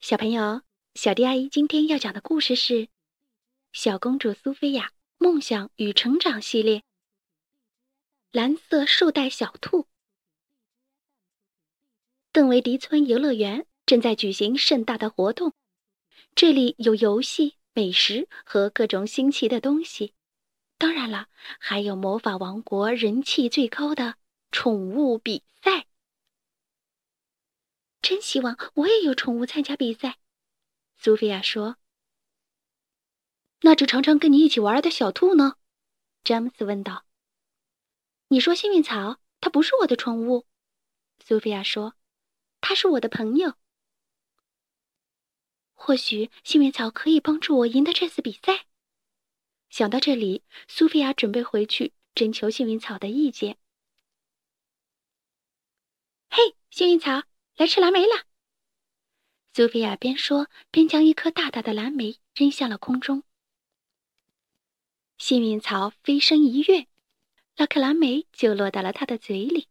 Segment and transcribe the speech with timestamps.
[0.00, 0.62] 小朋友，
[0.94, 2.74] 小迪阿姨今天要讲的故事是
[3.70, 6.78] 《小公主苏菲亚梦想与成长系列》。
[8.32, 9.86] 蓝色绶带小兔。
[12.32, 15.52] 邓维迪村游乐园正在举行盛大的活动，
[16.34, 20.14] 这里有游戏、美食和各种新奇的东西，
[20.78, 21.28] 当然了，
[21.58, 24.14] 还有魔法王国人气最高的
[24.50, 25.88] 宠物比赛。
[28.10, 30.18] 真希望我也有宠物参加比赛，
[30.98, 31.76] 苏菲亚说。
[33.60, 35.54] 那只常常跟你一起玩的小兔呢？
[36.24, 37.06] 詹姆斯问道。
[38.26, 40.44] 你说幸运草，它不是我的宠物，
[41.24, 41.94] 苏菲亚说，
[42.60, 43.54] 它是我的朋友。
[45.74, 48.66] 或许幸运草可以帮助我赢得这次比赛。
[49.68, 53.56] 想到这里，苏菲亚准备回去征求幸运草的意见。
[56.28, 57.29] 嘿，幸运草！
[57.60, 58.24] 来吃蓝莓了，
[59.52, 63.22] 苏菲亚边说边将一颗大大的蓝莓扔向了空中。
[65.18, 66.86] 幸运草飞身一跃，
[67.58, 69.68] 那颗蓝莓就落到了他的嘴里。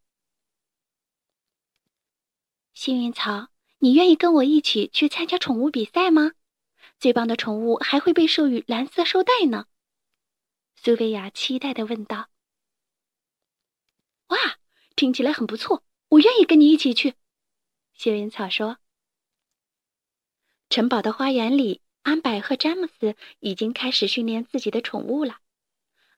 [2.76, 3.48] 幸运草，
[3.80, 6.34] 你愿意跟我一起去参加宠物比赛吗？
[7.00, 9.66] 最棒的宠物还会被授予蓝色绶带呢。
[10.76, 12.30] 苏菲亚期待的问道。
[14.30, 14.38] “哇，
[14.96, 17.16] 听起来很不错，我愿意跟你一起去。”
[18.00, 18.78] 幸运草说
[20.72, 25.42] ：“城堡的花园里，安柏和詹姆斯已经开始训练自己的宠物了。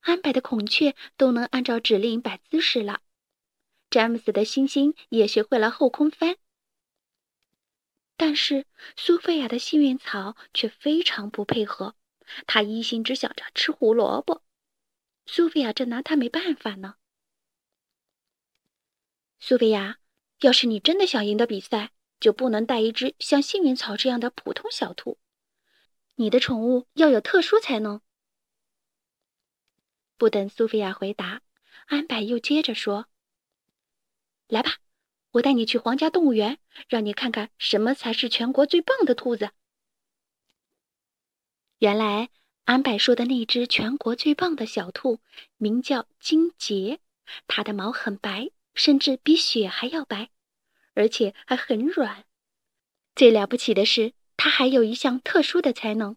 [0.02, 3.02] 安柏的孔雀都能按照指令摆姿势了，
[3.90, 6.38] 詹姆斯的猩猩也学会了后空翻。
[8.16, 11.96] 但是苏菲亚的幸运草却非常不配合，
[12.46, 14.44] 他一心只想着吃胡萝卜。
[15.26, 16.98] 苏菲亚正拿他没办法呢。
[19.40, 19.98] 苏菲亚。”
[20.42, 25.20] 要是你真的想赢得比赛，就不能带一只像幸运草这样的普通小兔。
[26.16, 28.02] 你的宠物要有特殊才能。
[30.18, 31.42] 不等苏菲亚回答，
[31.86, 33.06] 安柏又接着说
[34.48, 34.78] ：“来吧，
[35.32, 39.52] 我带你去皇家动物园，让你看看什么才是全国最棒的兔子。”
[41.78, 42.30] 原来，
[42.66, 45.20] 安柏说的那只全国最棒的小兔
[45.58, 47.00] 名叫金杰，
[47.48, 48.50] 它的毛很白。
[48.74, 50.30] 甚至比雪还要白，
[50.94, 52.26] 而且还很软。
[53.16, 56.16] 最了不起的是，它还有一项特殊的才能，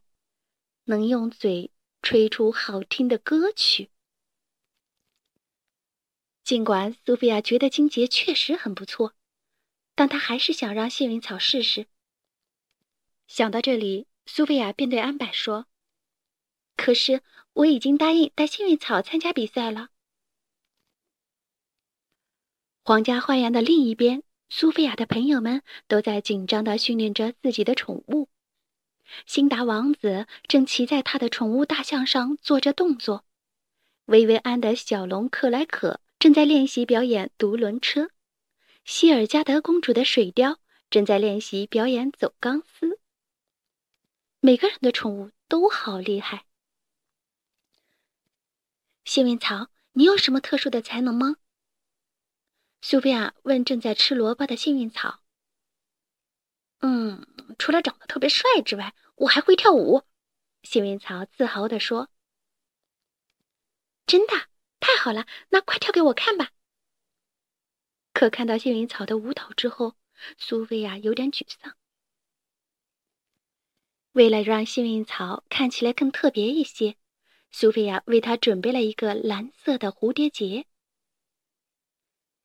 [0.84, 1.72] 能用嘴
[2.02, 3.90] 吹出好听的歌曲。
[6.42, 9.14] 尽管苏菲亚觉得金杰确实很不错，
[9.94, 11.86] 但她还是想让幸运草试试。
[13.26, 15.66] 想到这里，苏菲亚便对安柏说
[16.76, 17.22] ：“可是
[17.54, 19.88] 我已经答应带幸运草参加比赛了。”
[22.86, 28.28] 皇家花园的另一边，苏菲亚的朋友们都在紧张地训练着自己的宠物。
[29.24, 33.24] 辛达王子正骑在他的宠物大象上做着动作，
[34.04, 38.10] 薇薇安的小龙克莱可正在练习表演独轮车，
[38.84, 40.56] 希尔加德公主的水貂
[40.90, 43.00] 正在练习表演走钢丝。
[44.40, 46.44] 每个人的宠物都好厉害。
[49.06, 51.36] 幸运草，你有什么特殊的才能吗？
[52.86, 55.22] 苏菲亚问正在吃萝卜的幸运草
[56.80, 57.26] ：“嗯，
[57.58, 60.02] 除了长得特别帅之外，我还会跳舞。”
[60.62, 62.10] 幸运草自豪地说。
[64.04, 64.34] “真的？
[64.80, 66.50] 太好了，那快跳给我看吧！”
[68.12, 69.96] 可看到幸运草的舞蹈之后，
[70.36, 71.78] 苏菲亚有点沮丧。
[74.12, 76.98] 为了让幸运草看起来更特别一些，
[77.50, 80.66] 苏菲亚为它准备了一个蓝色的蝴蝶结。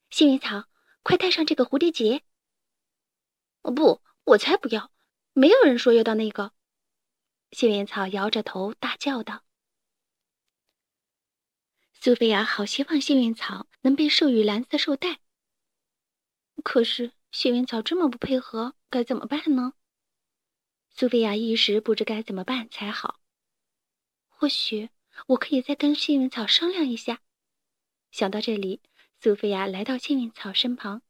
[0.10, 0.68] 幸运草，
[1.04, 2.24] 快戴上这个蝴蝶结！
[3.62, 4.92] 哦不，我才不要！
[5.34, 6.54] 没有人说要到那个。
[7.52, 9.44] 幸运草摇着头大叫道
[11.94, 15.20] ：“苏菲亚好希望幸运草能被授予蓝色绶带，
[16.64, 19.74] 可是幸运草这么不配合，该怎么办呢？”
[20.90, 23.20] 苏菲亚一时不知该怎么办才好。
[24.28, 24.90] 或许
[25.28, 27.22] 我可以再跟幸运草商量一下。
[28.12, 28.82] 想到这里。
[29.22, 31.02] 苏菲亚来到幸运草身旁。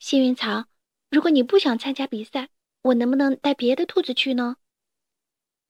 [0.00, 0.66] 幸运草，
[1.10, 2.48] 如果你不想参加比赛，
[2.82, 4.56] 我能不能带别的兔子去呢？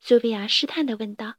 [0.00, 1.34] 苏菲亚试探的问道。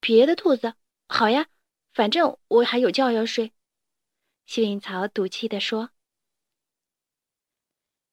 [0.00, 1.48] 别的兔子，好呀，
[1.92, 3.52] 反正我还有觉要睡。
[4.46, 5.90] 幸运草赌气的说。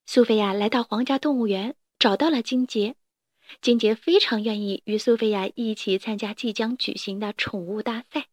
[0.05, 2.97] 苏菲亚来到皇家动物园，找到了金杰。
[3.61, 8.27] 金杰非常愿意与苏菲亚一起参加即将举行的宠物大赛。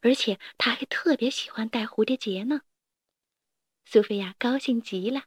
[0.00, 2.62] 而且他还特别喜欢戴蝴蝶结呢。
[3.84, 5.24] 苏菲亚高兴极了。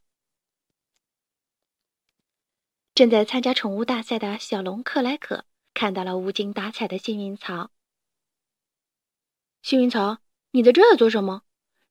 [2.93, 7.71] 正在参加宠物大赛的小龙克莱可看到了无精打采的幸运草。
[9.61, 10.19] 幸运草，
[10.51, 11.43] 你在这做什么？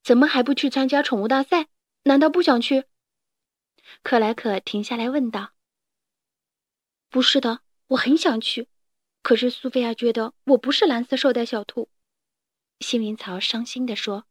[0.02, 1.68] 怎么还不去参加宠物大赛？
[2.04, 2.84] 难道不想去？
[4.02, 5.52] 克莱可停下来问道。
[7.10, 8.68] “不是的，我很想去，
[9.22, 11.90] 可是苏菲亚觉得我不是蓝色绶带小兔。”
[12.80, 14.26] 幸运草伤心地说。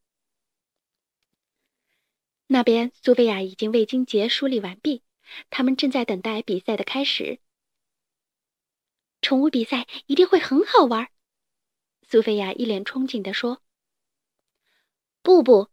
[2.48, 5.04] 那边，苏菲亚已经为金杰梳理完毕。
[5.50, 7.40] 他们正在等待比赛的开始。
[9.22, 11.10] 宠物比赛一定会很好玩，
[12.02, 13.64] 苏菲亚一脸憧憬地说
[15.24, 15.70] ：“不不，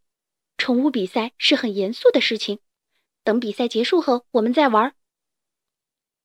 [0.56, 2.60] 宠物比赛是很严肃的事情。
[3.24, 4.94] 等比赛结束后，我们再玩。”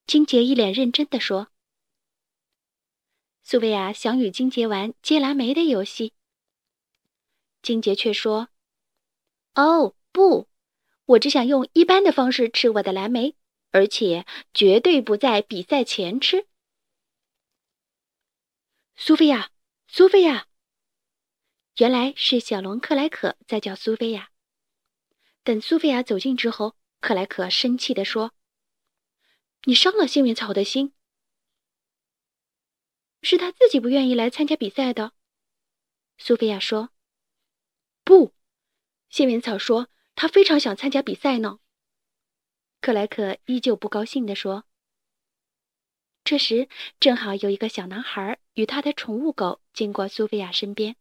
[0.06, 1.50] 金杰一脸认真地说。
[3.42, 6.13] 苏菲亚想与金杰玩接蓝莓的游戏，
[7.65, 8.47] 金杰却说
[9.56, 10.47] ：“哦，不。”
[11.07, 13.35] 我只想用一般的方式吃我的蓝莓，
[13.71, 14.25] 而且
[14.56, 16.47] 绝对不在比赛前吃。
[18.95, 19.51] 苏菲亚，
[19.88, 20.47] 苏菲亚，
[21.77, 24.31] 原来是小龙克莱可在叫苏菲亚。
[25.44, 28.31] 等苏菲亚走近之后，克莱可生气地说
[29.65, 30.95] ：“你伤了幸运草的心，
[33.21, 35.11] 是他自己不愿意来参加比赛的。”
[36.18, 36.89] 苏菲亚说
[38.06, 38.34] ：“不，
[39.10, 41.60] 幸运草说。”他非常想参加比赛呢。
[42.80, 44.63] 克莱克依旧不高兴地说。
[46.24, 46.69] 这时，
[47.02, 50.96] 正好有一个小男孩与他的宠物狗经过苏菲亚身边。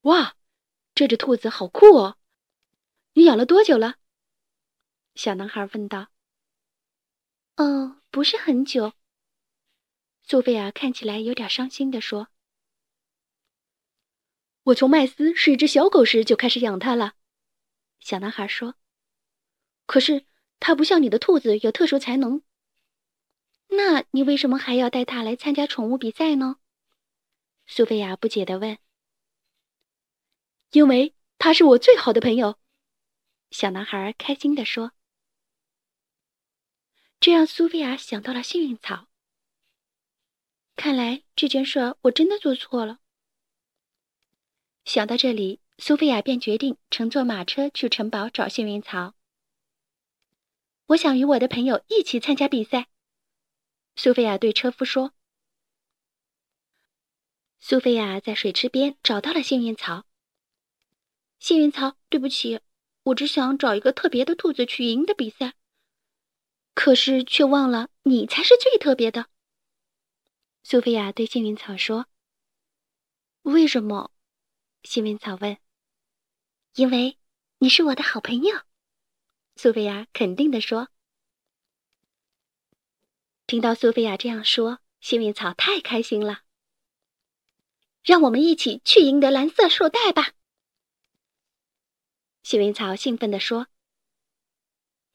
[0.00, 0.36] 哇，
[0.94, 2.16] 这只兔子好酷哦！
[3.12, 3.96] 你养了多久了？
[5.14, 6.08] 小男孩问道。
[7.56, 8.94] 哦，不是很久。
[10.22, 12.28] 苏菲亚看起来有点伤心地说。
[14.64, 17.14] 我从麦斯是一只小狗时就开始养它了，
[17.98, 18.74] 小男孩说。
[19.86, 20.26] 可是
[20.60, 22.42] 它不像你的兔子有特殊才能。
[23.68, 26.56] 那你为什么还要带它来参加宠物比赛呢？
[27.66, 28.78] 苏菲亚不解地问。
[30.72, 32.58] 因为它是我最好的朋友，
[33.50, 34.92] 小男孩开心地说。
[37.18, 39.08] 这让苏菲亚想到了幸运草。
[40.76, 42.98] 看来这件事我真的做错了。
[44.92, 49.14] 想到这里，苏菲亚便决定乘坐马车去城堡找幸运草。
[50.86, 52.88] 我想与我的朋友一起参加比赛，
[53.94, 55.12] 苏菲亚对车夫说。
[57.60, 60.06] 苏菲亚在水池边找到了幸运草。
[61.38, 62.58] 幸运草，对不起，
[63.04, 65.54] 我只想找一个特别的兔子去赢的比赛，
[66.74, 69.26] 可是却忘了你才是最特别的。
[70.64, 72.06] 苏菲亚对幸运草说
[73.42, 74.10] ：“为什么？”
[74.82, 75.58] 幸运草问
[76.74, 77.18] ：“因为
[77.58, 78.62] 你是我的好朋友。”
[79.56, 80.88] 苏菲亚肯定地说。
[83.46, 86.42] 听到苏菲亚这样说，幸运草太开心了。
[88.02, 90.32] 让我们一起去赢得蓝色绶带吧！
[92.42, 93.66] 幸运草兴奋地说：“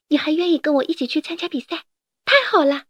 [0.09, 1.85] 你还愿意跟我一起去参加比赛？
[2.25, 2.85] 太好了！”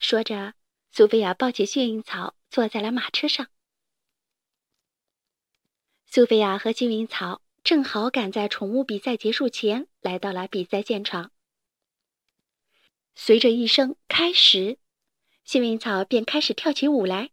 [0.00, 0.54] 说着，
[0.90, 3.48] 苏菲亚抱起幸运草，坐在了马车上。
[6.14, 11.32] 苏菲亚和幸运草正好赶在宠物比赛结束前来到了比赛现场。
[13.16, 14.78] 随着一声“开始”，
[15.44, 17.30] 幸运草便开始跳起舞来，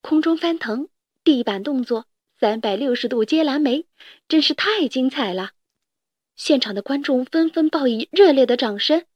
[0.00, 0.88] 空中翻腾、
[1.22, 2.06] 地板动作、
[2.40, 3.86] 三百六十度接蓝莓，
[4.26, 5.52] 真是太精彩了！
[6.34, 9.06] 现场的观众纷纷报以热烈的掌声。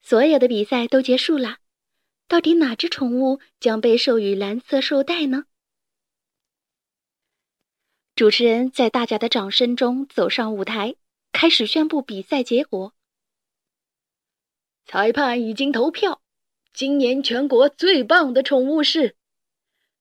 [0.00, 1.58] 所有的比赛都结束了，
[2.28, 5.46] 到底哪只宠物将被授予蓝色绶带呢？
[8.14, 10.94] 主持人在大家的掌声中走上舞台，
[11.32, 12.94] 开始宣布比赛结果。
[14.86, 16.22] 裁判已经投票，
[16.72, 19.16] 今年全国最棒的宠物是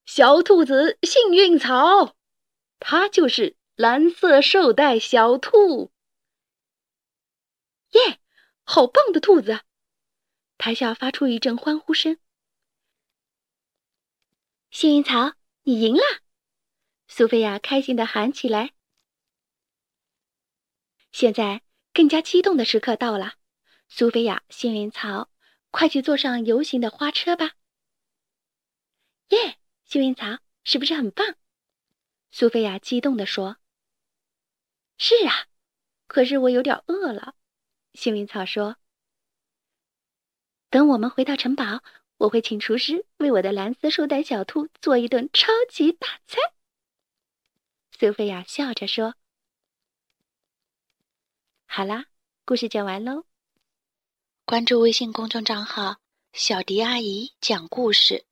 [0.05, 2.15] 小兔子幸运草，
[2.79, 5.91] 它就是蓝色绶带小兔。
[7.93, 8.19] 耶，
[8.63, 9.61] 好棒的兔子！
[10.59, 12.19] 台下发出一阵欢呼声。
[14.69, 16.22] 幸运草，你赢了！
[17.15, 18.73] 苏菲亚开心的喊起来。
[21.11, 21.61] 现在
[21.93, 23.35] 更加激动的时刻到了，
[23.87, 25.29] 苏菲亚，幸运草，
[25.69, 27.51] 快去坐上游行的花车吧！
[29.27, 31.35] 耶，幸运草，是不是很棒？
[32.31, 33.57] 苏菲亚激动的说。
[34.97, 35.45] 是啊，
[36.07, 37.35] 可是我有点饿了。
[37.93, 38.77] 幸运草说。
[40.71, 41.83] 等我们回到城堡，
[42.17, 46.41] 我会请厨师为我的蓝色绶带小兔做一顿超级大餐。
[48.03, 49.15] 苏菲亚笑着说
[51.65, 52.07] ：“好啦，
[52.43, 53.23] 故事讲完喽。
[54.43, 56.01] 关注微信公众账号
[56.33, 58.25] “小迪阿姨讲故事”，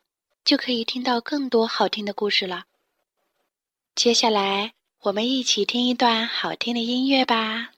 [0.43, 2.65] 就可以听到更多好听的故事了。
[3.95, 4.73] 接下来，
[5.03, 7.71] 我们一起听一段好听的音乐吧。